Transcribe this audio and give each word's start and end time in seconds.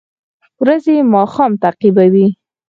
ورځې 0.61 0.95
ماښام 1.13 1.51
تعقیبوي 1.63 2.27